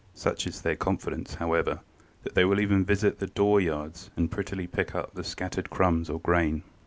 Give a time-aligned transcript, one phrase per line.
[0.15, 1.81] Such is their confidence, however,
[2.23, 6.19] that they will even visit the dooryards and prettily pick up the scattered crumbs or
[6.19, 6.63] grain.